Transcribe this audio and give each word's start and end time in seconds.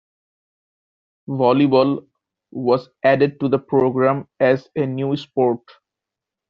Volleyball 1.29 2.07
was 2.49 2.89
added 3.03 3.39
to 3.39 3.47
the 3.47 3.59
program 3.59 4.27
as 4.39 4.67
a 4.75 4.87
new 4.87 5.15
sport. 5.15 5.59